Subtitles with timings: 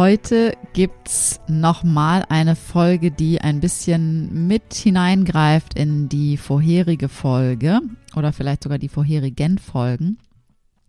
[0.00, 7.82] Heute gibt's nochmal eine Folge, die ein bisschen mit hineingreift in die vorherige Folge
[8.16, 10.16] oder vielleicht sogar die vorherigen Folgen.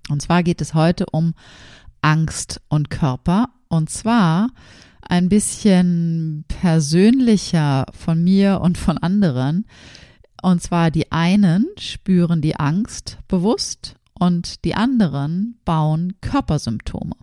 [0.07, 1.33] Und zwar geht es heute um
[2.01, 3.49] Angst und Körper.
[3.67, 4.47] Und zwar
[5.01, 9.65] ein bisschen persönlicher von mir und von anderen.
[10.41, 17.17] Und zwar die einen spüren die Angst bewusst und die anderen bauen Körpersymptome.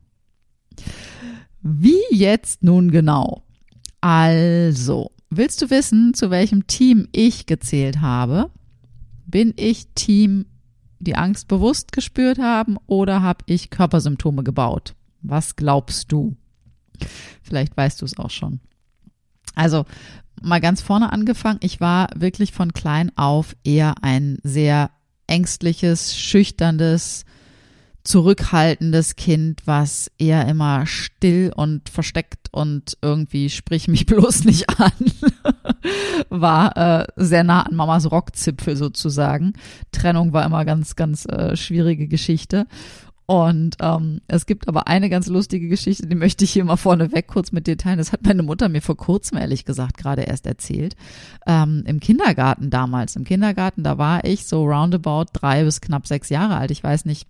[1.71, 3.43] Wie jetzt nun genau?
[4.01, 8.51] Also, willst du wissen, zu welchem Team ich gezählt habe?
[9.27, 10.47] Bin ich Team,
[10.99, 14.95] die Angst bewusst gespürt haben oder habe ich Körpersymptome gebaut?
[15.21, 16.37] Was glaubst du?
[17.43, 18.61] Vielleicht weißt du es auch schon.
[19.55, 19.85] Also,
[20.41, 21.61] mal ganz vorne angefangen.
[21.63, 24.91] Ich war wirklich von klein auf eher ein sehr
[25.27, 27.27] ängstliches, schüchterndes,
[28.09, 34.93] zurückhaltendes Kind, was eher immer still und versteckt und irgendwie sprich mich bloß nicht an,
[36.31, 39.53] war äh, sehr nah an Mamas Rockzipfel sozusagen.
[39.93, 42.67] Trennung war immer ganz, ganz äh, schwierige Geschichte.
[43.27, 47.27] Und ähm, es gibt aber eine ganz lustige Geschichte, die möchte ich hier mal vorneweg
[47.27, 47.99] kurz mit dir teilen.
[47.99, 50.97] Das hat meine Mutter mir vor kurzem, ehrlich gesagt, gerade erst erzählt.
[51.47, 53.17] Ähm, Im Kindergarten damals.
[53.17, 56.71] Im Kindergarten, da war ich so roundabout drei bis knapp sechs Jahre alt.
[56.71, 57.29] Ich weiß nicht,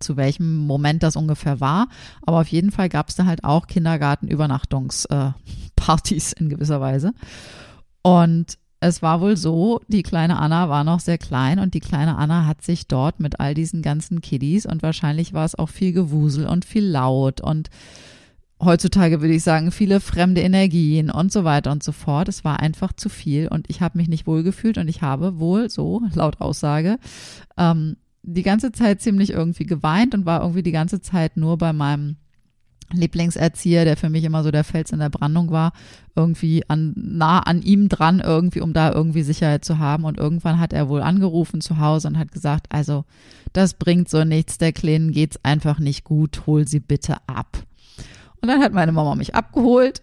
[0.00, 1.88] zu welchem Moment das ungefähr war.
[2.22, 7.12] Aber auf jeden Fall gab es da halt auch Kindergartenübernachtungspartys äh, in gewisser Weise.
[8.02, 12.16] Und es war wohl so, die kleine Anna war noch sehr klein und die kleine
[12.16, 15.92] Anna hat sich dort mit all diesen ganzen Kiddies und wahrscheinlich war es auch viel
[15.92, 17.70] Gewusel und viel laut und
[18.62, 22.28] heutzutage würde ich sagen, viele fremde Energien und so weiter und so fort.
[22.28, 25.38] Es war einfach zu viel und ich habe mich nicht wohl gefühlt und ich habe
[25.38, 26.98] wohl so laut Aussage
[27.56, 31.72] ähm, die ganze Zeit ziemlich irgendwie geweint und war irgendwie die ganze Zeit nur bei
[31.72, 32.16] meinem
[32.92, 35.72] Lieblingserzieher, der für mich immer so der Fels in der Brandung war,
[36.14, 40.04] irgendwie an, nah an ihm dran, irgendwie, um da irgendwie Sicherheit zu haben.
[40.04, 43.04] Und irgendwann hat er wohl angerufen zu Hause und hat gesagt, also,
[43.52, 47.58] das bringt so nichts, der Kleinen geht's einfach nicht gut, hol sie bitte ab.
[48.40, 50.02] Und dann hat meine Mama mich abgeholt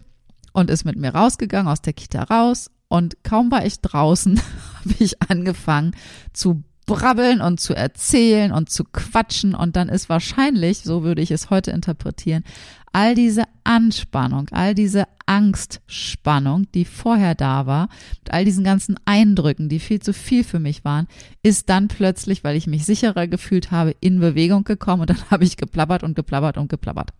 [0.52, 2.70] und ist mit mir rausgegangen, aus der Kita raus.
[2.88, 4.38] Und kaum war ich draußen,
[4.80, 5.92] habe ich angefangen
[6.32, 11.30] zu brabbeln und zu erzählen und zu quatschen und dann ist wahrscheinlich, so würde ich
[11.30, 12.44] es heute interpretieren,
[12.92, 17.88] all diese Anspannung, all diese Angstspannung, die vorher da war,
[18.20, 21.08] mit all diesen ganzen Eindrücken, die viel zu viel für mich waren,
[21.42, 25.44] ist dann plötzlich, weil ich mich sicherer gefühlt habe, in Bewegung gekommen und dann habe
[25.44, 27.10] ich geplappert und geplappert und geplappert.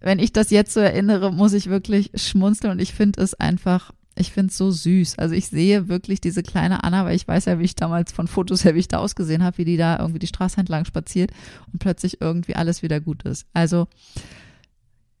[0.00, 3.92] Wenn ich das jetzt so erinnere, muss ich wirklich schmunzeln und ich finde es einfach
[4.16, 5.18] ich finde es so süß.
[5.18, 8.28] Also ich sehe wirklich diese kleine Anna, weil ich weiß ja, wie ich damals von
[8.28, 11.32] Fotos her, wie ich da ausgesehen habe, wie die da irgendwie die Straße entlang spaziert
[11.72, 13.46] und plötzlich irgendwie alles wieder gut ist.
[13.52, 13.88] Also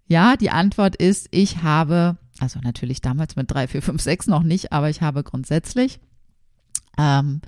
[0.06, 4.42] ja, die Antwort ist, ich habe, also natürlich damals mit drei, vier, fünf, sechs noch
[4.42, 5.98] nicht, aber ich habe grundsätzlich
[6.98, 7.40] ähm,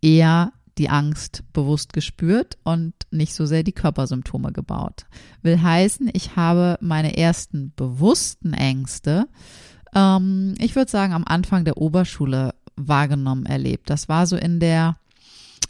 [0.00, 5.04] eher die Angst bewusst gespürt und nicht so sehr die Körpersymptome gebaut.
[5.42, 9.28] Will heißen, ich habe meine ersten bewussten Ängste
[9.94, 13.90] ähm, ich würde sagen, am Anfang der Oberschule wahrgenommen erlebt.
[13.90, 14.96] Das war so in der,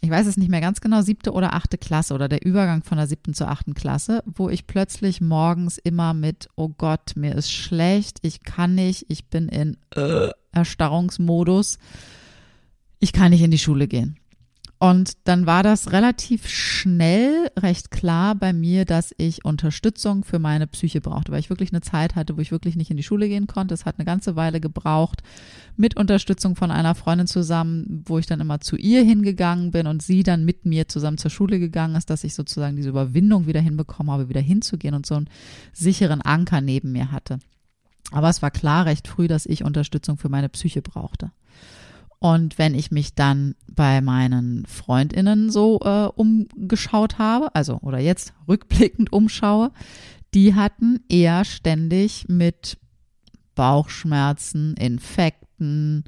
[0.01, 2.99] ich weiß es nicht mehr ganz genau, siebte oder achte Klasse oder der Übergang von
[2.99, 7.53] der siebten zur achten Klasse, wo ich plötzlich morgens immer mit, oh Gott, mir ist
[7.53, 11.79] schlecht, ich kann nicht, ich bin in äh, Erstarrungsmodus,
[12.99, 14.17] ich kann nicht in die Schule gehen.
[14.83, 20.67] Und dann war das relativ schnell recht klar bei mir, dass ich Unterstützung für meine
[20.67, 23.29] Psyche brauchte, weil ich wirklich eine Zeit hatte, wo ich wirklich nicht in die Schule
[23.29, 23.75] gehen konnte.
[23.75, 25.23] Es hat eine ganze Weile gebraucht
[25.77, 30.03] mit Unterstützung von einer Freundin zusammen, wo ich dann immer zu ihr hingegangen bin und
[30.03, 33.61] sie dann mit mir zusammen zur Schule gegangen ist, dass ich sozusagen diese Überwindung wieder
[33.61, 35.31] hinbekommen habe, wieder hinzugehen und so einen
[35.73, 37.39] sicheren Anker neben mir hatte.
[38.11, 41.31] Aber es war klar recht früh, dass ich Unterstützung für meine Psyche brauchte.
[42.23, 48.33] Und wenn ich mich dann bei meinen Freundinnen so äh, umgeschaut habe, also oder jetzt
[48.47, 49.73] rückblickend umschaue,
[50.33, 52.79] die hatten eher ständig mit
[53.57, 56.05] Bauchschmerzen, Infekten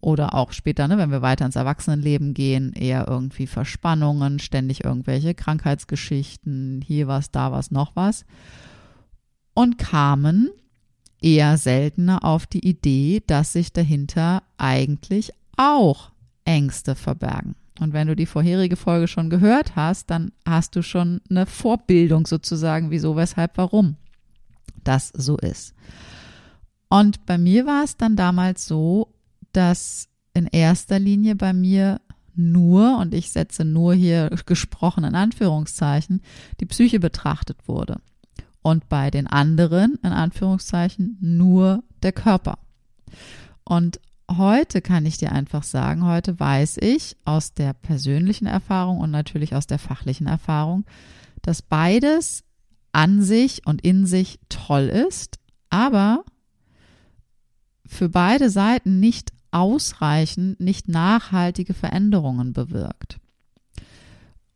[0.00, 5.32] oder auch später, ne, wenn wir weiter ins Erwachsenenleben gehen, eher irgendwie Verspannungen, ständig irgendwelche
[5.32, 8.24] Krankheitsgeschichten, hier was, da was, noch was.
[9.54, 10.50] Und kamen
[11.20, 16.10] eher seltener auf die Idee, dass sich dahinter eigentlich auch
[16.44, 17.54] Ängste verbergen.
[17.80, 22.26] Und wenn du die vorherige Folge schon gehört hast, dann hast du schon eine Vorbildung
[22.26, 23.96] sozusagen, wieso, weshalb, warum
[24.84, 25.74] das so ist.
[26.88, 29.12] Und bei mir war es dann damals so,
[29.52, 32.00] dass in erster Linie bei mir
[32.34, 36.22] nur, und ich setze nur hier gesprochen in Anführungszeichen,
[36.60, 38.00] die Psyche betrachtet wurde
[38.66, 42.58] und bei den anderen, in Anführungszeichen, nur der Körper.
[43.62, 49.12] Und heute kann ich dir einfach sagen, heute weiß ich aus der persönlichen Erfahrung und
[49.12, 50.84] natürlich aus der fachlichen Erfahrung,
[51.42, 52.42] dass beides
[52.90, 55.38] an sich und in sich toll ist,
[55.70, 56.24] aber
[57.84, 63.20] für beide Seiten nicht ausreichend, nicht nachhaltige Veränderungen bewirkt.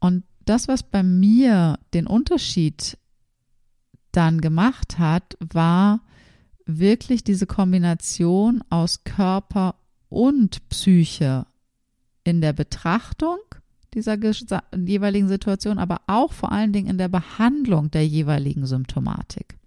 [0.01, 2.99] Und das, was bei mir den Unterschied
[4.13, 6.01] dann gemacht hat, war
[6.67, 9.77] wirklich diese Kombination aus Körper
[10.09, 11.47] und Psyche
[12.25, 13.39] in der Betrachtung
[13.95, 14.17] dieser
[14.77, 19.59] jeweiligen Situation, aber auch vor allen Dingen in der Behandlung der jeweiligen Symptomatik.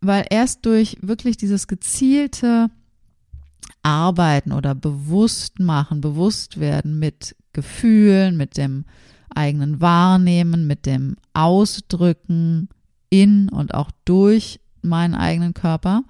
[0.00, 2.70] Weil erst durch wirklich dieses gezielte
[3.82, 8.84] Arbeiten oder Bewusstmachen, Bewusstwerden mit Gefühlen, mit dem
[9.34, 12.68] eigenen Wahrnehmen, mit dem Ausdrücken
[13.10, 16.04] in und auch durch meinen eigenen Körper,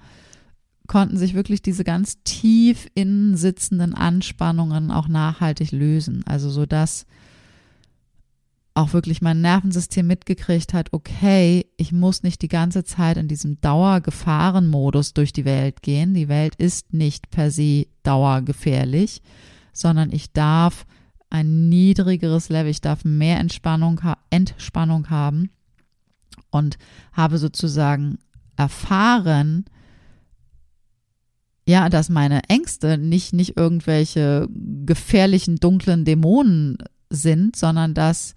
[0.87, 6.25] konnten sich wirklich diese ganz tief innen sitzenden Anspannungen auch nachhaltig lösen.
[6.27, 7.07] Also so dass
[8.75, 13.61] auch wirklich mein Nervensystem mitgekriegt hat, okay, ich muss nicht die ganze Zeit in diesem
[13.61, 16.15] Dauergefahrenmodus durch die Welt gehen.
[16.15, 19.23] Die Welt ist nicht per se dauergefährlich,
[19.73, 20.87] sondern ich darf
[21.31, 22.71] ein niedrigeres Level.
[22.71, 24.01] Ich darf mehr Entspannung,
[24.31, 25.51] Entspannung haben
[26.51, 26.77] und
[27.13, 28.19] habe sozusagen
[28.57, 29.65] erfahren,
[31.67, 34.49] ja, dass meine Ängste nicht, nicht irgendwelche
[34.85, 36.79] gefährlichen, dunklen Dämonen
[37.11, 38.35] sind, sondern dass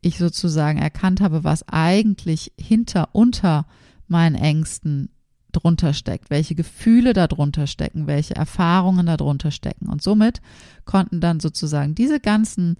[0.00, 3.66] ich sozusagen erkannt habe, was eigentlich hinter, unter
[4.08, 5.10] meinen Ängsten
[5.52, 9.88] drunter steckt, welche Gefühle da drunter stecken, welche Erfahrungen da drunter stecken.
[9.88, 10.40] Und somit
[10.84, 12.76] konnten dann sozusagen diese ganzen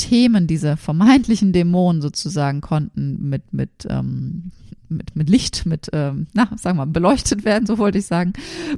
[0.00, 4.50] Themen, diese vermeintlichen Dämonen sozusagen, konnten mit, mit, ähm,
[4.88, 8.32] mit, mit Licht, mit, ähm, na, sagen wir mal, beleuchtet werden, so wollte ich sagen,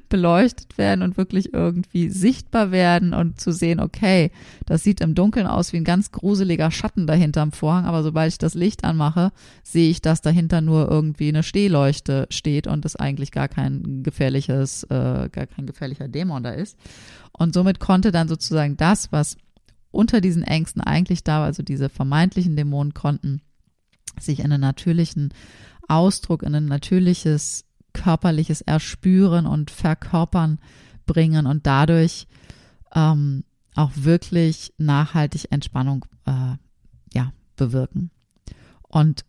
[0.09, 4.33] beleuchtet werden und wirklich irgendwie sichtbar werden und zu sehen, okay,
[4.67, 8.33] das sieht im Dunkeln aus wie ein ganz gruseliger Schatten dahinter am Vorhang, aber sobald
[8.33, 9.31] ich das Licht anmache,
[9.63, 14.83] sehe ich, dass dahinter nur irgendwie eine Stehleuchte steht und es eigentlich gar kein gefährliches,
[14.85, 16.77] äh, gar kein gefährlicher Dämon da ist.
[17.33, 19.37] Und somit konnte dann sozusagen das, was
[19.93, 23.43] unter diesen Ängsten eigentlich da, also diese vermeintlichen Dämonen konnten
[24.19, 25.33] sich in einen natürlichen
[25.89, 30.59] Ausdruck, in ein natürliches körperliches Erspüren und Verkörpern
[31.07, 32.27] bringen und dadurch
[32.95, 33.45] ähm,
[33.75, 36.57] auch wirklich nachhaltig Entspannung äh,
[37.13, 38.11] ja, bewirken.
[38.83, 39.25] Und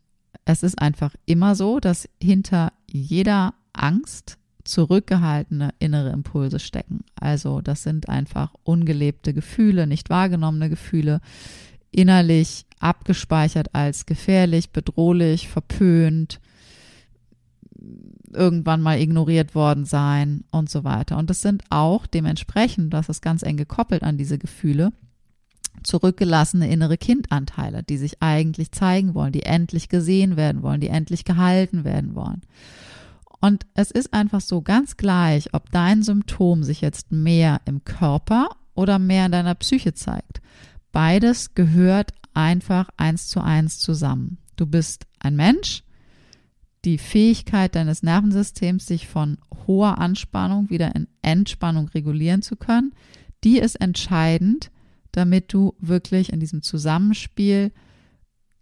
[0.45, 7.03] es ist einfach immer so, dass hinter jeder Angst zurückgehaltene innere Impulse stecken.
[7.15, 11.21] Also das sind einfach ungelebte Gefühle, nicht wahrgenommene Gefühle,
[11.91, 16.39] innerlich abgespeichert als gefährlich, bedrohlich, verpönt,
[18.33, 21.17] irgendwann mal ignoriert worden sein und so weiter.
[21.17, 24.91] Und das sind auch dementsprechend, das ist ganz eng gekoppelt an diese Gefühle,
[25.83, 31.25] zurückgelassene innere Kindanteile, die sich eigentlich zeigen wollen, die endlich gesehen werden wollen, die endlich
[31.25, 32.41] gehalten werden wollen.
[33.43, 38.47] Und es ist einfach so ganz gleich, ob dein Symptom sich jetzt mehr im Körper
[38.73, 40.41] oder mehr in deiner Psyche zeigt.
[40.93, 44.37] Beides gehört einfach eins zu eins zusammen.
[44.55, 45.83] Du bist ein Mensch,
[46.85, 52.93] die Fähigkeit deines Nervensystems, sich von hoher Anspannung wieder in Entspannung regulieren zu können,
[53.43, 54.71] die ist entscheidend,
[55.11, 57.73] damit du wirklich in diesem Zusammenspiel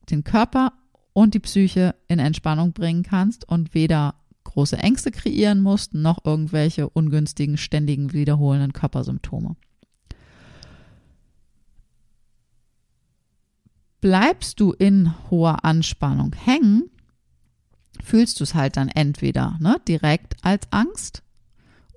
[0.09, 0.73] den Körper
[1.13, 4.15] und die Psyche in Entspannung bringen kannst und weder
[4.51, 9.55] große Ängste kreieren musst, noch irgendwelche ungünstigen, ständigen, wiederholenden Körpersymptome.
[14.01, 16.89] Bleibst du in hoher Anspannung hängen,
[18.03, 21.23] fühlst du es halt dann entweder ne, direkt als Angst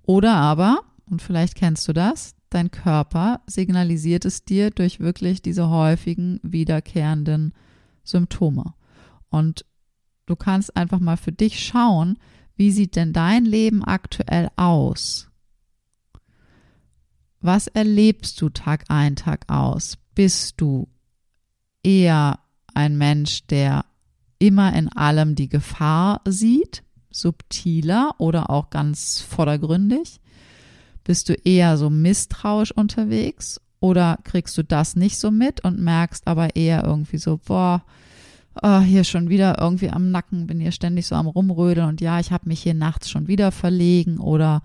[0.03, 5.71] oder aber, und vielleicht kennst du das, dein Körper signalisiert es dir durch wirklich diese
[5.71, 7.53] häufigen wiederkehrenden
[8.05, 8.75] Symptome.
[9.31, 9.65] Und
[10.27, 12.19] du kannst einfach mal für dich schauen,
[12.57, 15.29] wie sieht denn dein Leben aktuell aus?
[17.41, 19.99] Was erlebst du Tag ein, Tag aus?
[20.15, 20.89] Bist du
[21.83, 22.39] eher
[22.73, 23.85] ein Mensch, der
[24.39, 30.21] immer in allem die Gefahr sieht, subtiler oder auch ganz vordergründig?
[31.05, 36.27] Bist du eher so misstrauisch unterwegs oder kriegst du das nicht so mit und merkst
[36.27, 37.85] aber eher irgendwie so, boah,
[38.63, 42.21] oh, hier schon wieder irgendwie am Nacken, bin hier ständig so am Rumrödeln und ja,
[42.21, 44.63] ich habe mich hier nachts schon wieder verlegen oder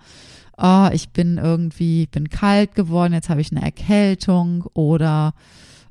[0.56, 5.34] oh, ich bin irgendwie, bin kalt geworden, jetzt habe ich eine Erkältung oder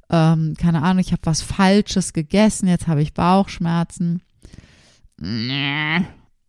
[0.09, 4.21] ähm, keine Ahnung, ich habe was Falsches gegessen, jetzt habe ich Bauchschmerzen.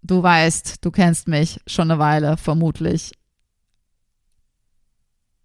[0.02, 3.12] Du weißt, du kennst mich schon eine Weile, vermutlich.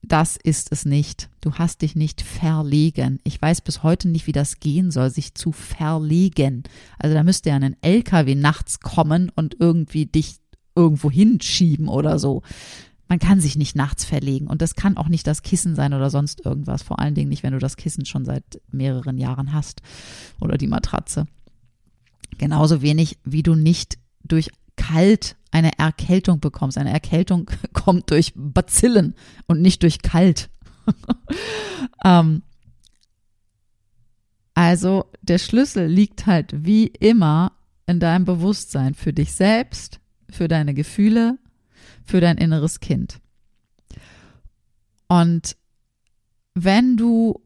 [0.08, 1.30] Das ist es nicht.
[1.42, 3.20] Du hast dich nicht verlegen.
[3.24, 6.64] Ich weiß bis heute nicht, wie das gehen soll, sich zu verlegen.
[7.00, 10.38] Also da müsste ja ein LKW nachts kommen und irgendwie dich
[10.76, 12.44] irgendwo hinschieben oder so.
[13.08, 16.10] Man kann sich nicht nachts verlegen und das kann auch nicht das Kissen sein oder
[16.10, 16.84] sonst irgendwas.
[16.84, 19.82] Vor allen Dingen nicht, wenn du das Kissen schon seit mehreren Jahren hast
[20.40, 21.28] oder die Matratze.
[22.38, 26.78] Genauso wenig, wie du nicht durch kalt eine Erkältung bekommst.
[26.78, 29.16] Eine Erkältung kommt durch Bazillen
[29.48, 30.50] und nicht durch kalt.
[32.04, 32.44] ähm,
[34.54, 37.52] also der Schlüssel liegt halt wie immer
[37.88, 41.38] in deinem Bewusstsein für dich selbst, für deine Gefühle,
[42.04, 43.20] für dein inneres Kind.
[45.08, 45.56] Und
[46.54, 47.42] wenn du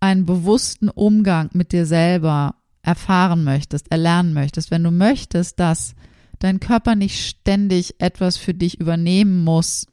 [0.00, 5.94] einen bewussten Umgang mit dir selber erfahren möchtest, erlernen möchtest, wenn du möchtest, dass
[6.38, 9.86] dein Körper nicht ständig etwas für dich übernehmen muss,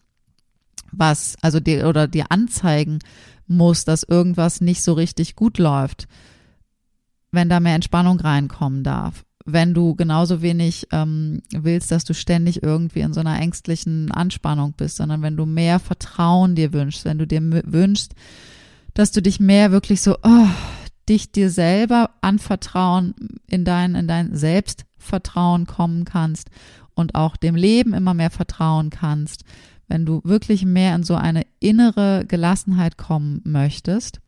[0.91, 2.99] was, also dir oder dir anzeigen
[3.47, 6.07] muss, dass irgendwas nicht so richtig gut läuft,
[7.31, 9.25] wenn da mehr Entspannung reinkommen darf.
[9.47, 14.73] Wenn du genauso wenig ähm, willst, dass du ständig irgendwie in so einer ängstlichen Anspannung
[14.75, 18.15] bist, sondern wenn du mehr Vertrauen dir wünschst, wenn du dir wünschst,
[18.95, 20.47] dass du dich mehr wirklich so, oh,
[21.07, 23.13] dich dir selber anvertrauen,
[23.47, 26.49] in dein, in dein Selbst Vertrauen kommen kannst
[26.93, 29.43] und auch dem Leben immer mehr vertrauen kannst,
[29.87, 34.19] wenn du wirklich mehr in so eine innere Gelassenheit kommen möchtest,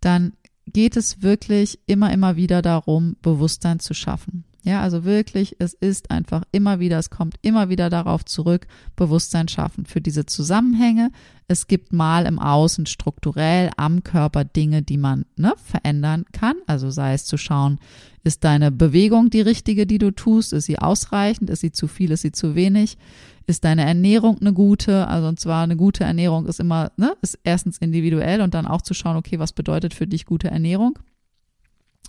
[0.00, 0.34] dann
[0.66, 4.44] geht es wirklich immer, immer wieder darum, Bewusstsein zu schaffen.
[4.64, 9.46] Ja, also wirklich, es ist einfach immer wieder, es kommt immer wieder darauf zurück, Bewusstsein
[9.46, 11.12] schaffen für diese Zusammenhänge.
[11.46, 16.56] Es gibt mal im Außen strukturell am Körper Dinge, die man ne, verändern kann.
[16.66, 17.78] Also sei es zu schauen,
[18.24, 20.52] ist deine Bewegung die richtige, die du tust?
[20.52, 21.50] Ist sie ausreichend?
[21.50, 22.10] Ist sie zu viel?
[22.10, 22.98] Ist sie zu wenig?
[23.46, 25.06] Ist deine Ernährung eine gute?
[25.06, 28.82] Also und zwar eine gute Ernährung ist immer, ne, ist erstens individuell und dann auch
[28.82, 30.98] zu schauen, okay, was bedeutet für dich gute Ernährung?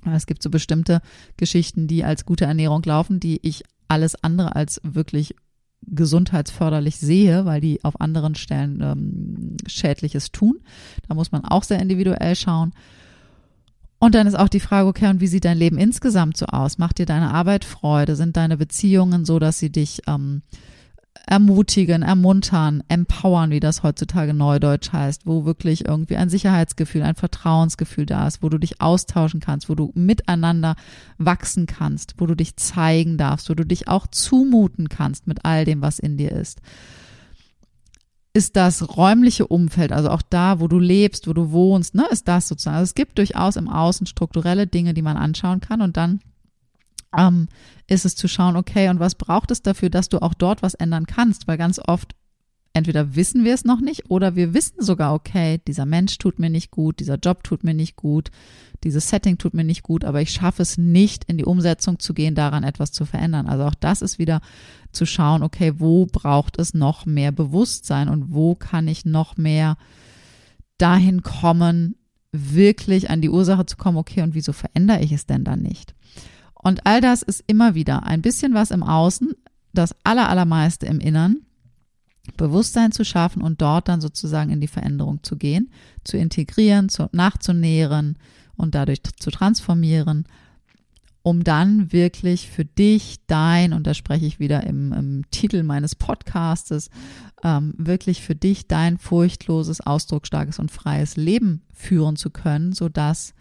[0.05, 1.01] Es gibt so bestimmte
[1.37, 5.35] Geschichten, die als gute Ernährung laufen, die ich alles andere als wirklich
[5.81, 10.59] gesundheitsförderlich sehe, weil die auf anderen Stellen ähm, Schädliches tun.
[11.07, 12.73] Da muss man auch sehr individuell schauen.
[13.99, 16.77] Und dann ist auch die Frage, okay, und wie sieht dein Leben insgesamt so aus?
[16.77, 18.15] Macht dir deine Arbeit Freude?
[18.15, 20.41] Sind deine Beziehungen so, dass sie dich ähm,
[21.25, 28.05] ermutigen, ermuntern, empowern, wie das heutzutage neudeutsch heißt, wo wirklich irgendwie ein Sicherheitsgefühl, ein Vertrauensgefühl
[28.05, 30.75] da ist, wo du dich austauschen kannst, wo du miteinander
[31.17, 35.65] wachsen kannst, wo du dich zeigen darfst, wo du dich auch zumuten kannst mit all
[35.65, 36.61] dem, was in dir ist.
[38.33, 42.27] Ist das räumliche Umfeld, also auch da, wo du lebst, wo du wohnst, ne, ist
[42.27, 42.77] das sozusagen.
[42.77, 46.21] Also es gibt durchaus im Außen strukturelle Dinge, die man anschauen kann und dann
[47.17, 47.47] ähm,
[47.87, 50.73] ist es zu schauen, okay, und was braucht es dafür, dass du auch dort was
[50.73, 51.47] ändern kannst?
[51.47, 52.15] Weil ganz oft
[52.73, 56.49] entweder wissen wir es noch nicht oder wir wissen sogar, okay, dieser Mensch tut mir
[56.49, 58.29] nicht gut, dieser Job tut mir nicht gut,
[58.83, 62.13] dieses Setting tut mir nicht gut, aber ich schaffe es nicht, in die Umsetzung zu
[62.13, 63.47] gehen, daran etwas zu verändern.
[63.47, 64.41] Also auch das ist wieder
[64.91, 69.77] zu schauen, okay, wo braucht es noch mehr Bewusstsein und wo kann ich noch mehr
[70.77, 71.95] dahin kommen,
[72.31, 75.95] wirklich an die Ursache zu kommen, okay, und wieso verändere ich es denn dann nicht?
[76.61, 79.33] Und all das ist immer wieder ein bisschen was im Außen,
[79.73, 81.45] das allermeiste im Innern,
[82.37, 85.71] Bewusstsein zu schaffen und dort dann sozusagen in die Veränderung zu gehen,
[86.03, 88.17] zu integrieren, zu, nachzunähren
[88.55, 90.25] und dadurch zu transformieren,
[91.21, 95.95] um dann wirklich für dich dein, und da spreche ich wieder im, im Titel meines
[95.95, 96.89] Podcastes,
[97.43, 103.33] ähm, wirklich für dich dein furchtloses, ausdrucksstarkes und freies Leben führen zu können, sodass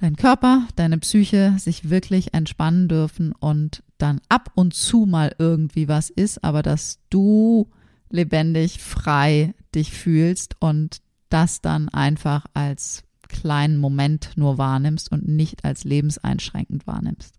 [0.00, 5.88] dein Körper, deine Psyche sich wirklich entspannen dürfen und dann ab und zu mal irgendwie
[5.88, 7.68] was ist, aber dass du
[8.08, 15.64] lebendig, frei dich fühlst und das dann einfach als kleinen Moment nur wahrnimmst und nicht
[15.64, 17.34] als lebenseinschränkend wahrnimmst.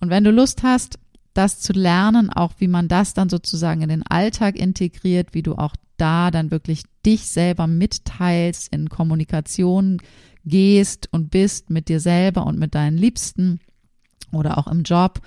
[0.00, 0.98] Und wenn du Lust hast,
[1.32, 5.54] das zu lernen, auch wie man das dann sozusagen in den Alltag integriert, wie du
[5.54, 9.98] auch da dann wirklich dich selber mitteilst, in Kommunikation
[10.44, 13.60] gehst und bist mit dir selber und mit deinen Liebsten
[14.32, 15.20] oder auch im Job.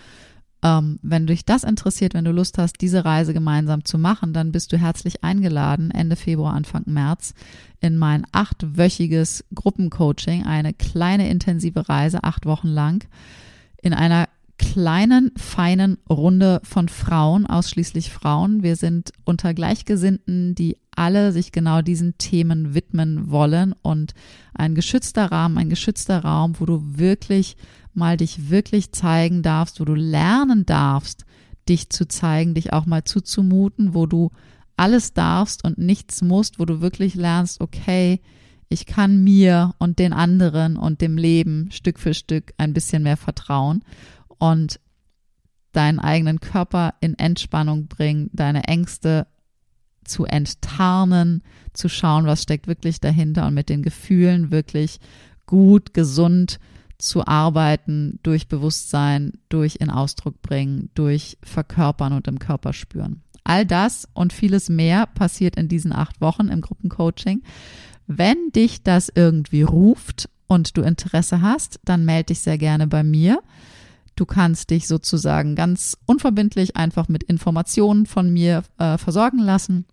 [0.62, 4.52] Ähm, wenn dich das interessiert, wenn du Lust hast, diese Reise gemeinsam zu machen, dann
[4.52, 7.34] bist du herzlich eingeladen, Ende Februar, Anfang März,
[7.80, 13.08] in mein achtwöchiges Gruppencoaching, eine kleine intensive Reise, acht Wochen lang,
[13.82, 14.28] in einer
[14.60, 18.62] kleinen, feinen Runde von Frauen, ausschließlich Frauen.
[18.62, 24.13] Wir sind unter Gleichgesinnten, die alle sich genau diesen Themen widmen wollen und
[24.54, 27.56] ein geschützter Rahmen, ein geschützter Raum, wo du wirklich
[27.94, 31.25] mal dich wirklich zeigen darfst, wo du lernen darfst,
[31.68, 34.30] dich zu zeigen, dich auch mal zuzumuten, wo du
[34.75, 38.20] alles darfst und nichts musst, wo du wirklich lernst, okay,
[38.68, 43.18] ich kann mir und den anderen und dem Leben Stück für Stück ein bisschen mehr
[43.18, 43.84] vertrauen
[44.39, 44.79] und
[45.72, 49.27] deinen eigenen Körper in Entspannung bringen, deine Ängste
[50.03, 51.43] zu enttarnen,
[51.74, 55.00] zu schauen, was steckt wirklich dahinter und mit den Gefühlen wirklich
[55.46, 56.60] gut, gesund
[56.98, 63.22] zu arbeiten, durch Bewusstsein, durch in Ausdruck bringen, durch Verkörpern und im Körper spüren.
[63.43, 67.41] All das und vieles mehr passiert in diesen acht Wochen im Gruppencoaching.
[68.05, 73.03] Wenn dich das irgendwie ruft und du Interesse hast, dann melde dich sehr gerne bei
[73.03, 73.41] mir.
[74.20, 79.86] Du kannst dich sozusagen ganz unverbindlich einfach mit Informationen von mir äh, versorgen lassen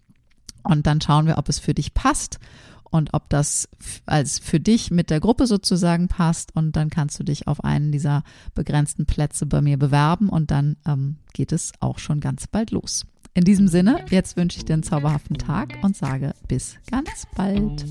[0.65, 2.41] und dann schauen wir, ob es für dich passt
[2.83, 3.69] und ob das
[4.05, 7.93] als für dich mit der Gruppe sozusagen passt und dann kannst du dich auf einen
[7.93, 12.73] dieser begrenzten Plätze bei mir bewerben und dann ähm, geht es auch schon ganz bald
[12.73, 13.07] los.
[13.33, 17.85] In diesem Sinne, jetzt wünsche ich dir einen zauberhaften Tag und sage bis ganz bald.